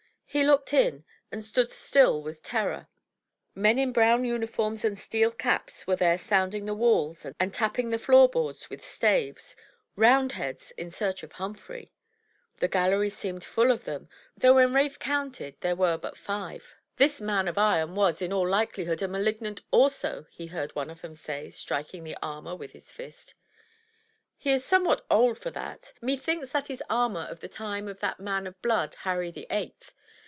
He 0.33 0.45
looked 0.45 0.73
in, 0.73 1.03
and 1.29 1.43
stood 1.43 1.69
still 1.73 2.23
with 2.23 2.41
terror. 2.41 2.87
Men 3.53 3.77
in 3.77 3.91
brown 3.91 4.23
uniforms 4.23 4.85
and 4.85 4.97
steel 4.97 5.29
caps 5.29 5.85
were 5.85 5.97
there 5.97 6.17
sounding 6.17 6.63
the 6.63 6.73
walls 6.73 7.25
and 7.37 7.53
tapping 7.53 7.89
the 7.89 7.99
floor 7.99 8.29
boards 8.29 8.69
with 8.69 8.81
staves— 8.81 9.57
Roundheads 10.07 10.71
in 10.77 10.89
search 10.89 11.21
of 11.23 11.33
Humphrey! 11.33 11.91
The 12.61 12.69
gallery 12.69 13.09
seemed 13.09 13.43
full 13.43 13.71
of 13.71 13.83
them, 13.83 14.07
though 14.37 14.53
when 14.53 14.73
Rafe 14.73 14.99
counted 14.99 15.57
there 15.59 15.75
were 15.75 15.97
but 15.97 16.17
five. 16.17 16.77
322 16.95 16.95
THE 16.95 17.03
TREASURE 17.03 17.09
CHEST 17.09 17.19
"This 17.19 17.21
man 17.21 17.47
of 17.49 17.57
iron 17.89 17.95
was, 17.97 18.21
in 18.21 18.31
all 18.31 18.47
likelihood, 18.47 19.01
a 19.01 19.09
Malignant 19.09 19.59
also," 19.69 20.25
he 20.29 20.47
heard 20.47 20.73
one 20.73 20.89
of 20.89 21.01
them 21.01 21.13
say, 21.13 21.49
striking 21.49 22.05
the 22.05 22.17
armor 22.21 22.55
with 22.55 22.71
his 22.71 22.89
fist. 22.89 23.35
He 24.37 24.51
is 24.51 24.63
somewhat 24.63 25.05
old 25.11 25.37
for 25.37 25.49
that. 25.51 25.91
Methinks 25.99 26.51
that 26.53 26.69
is 26.69 26.81
armor 26.89 27.27
of 27.29 27.41
the 27.41 27.49
time 27.49 27.89
of 27.89 27.99
that 27.99 28.21
man 28.21 28.47
of 28.47 28.61
blood, 28.61 28.95
Harry 28.99 29.29
the 29.29 29.47
Eighth. 29.49 29.93